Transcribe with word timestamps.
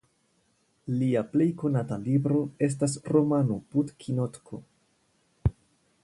Lia 1.01 1.21
plej 1.33 1.45
konata 1.63 1.97
libro 2.05 2.41
estas 2.67 2.95
romano 3.15 3.57
"Putkinotko". 3.75 4.61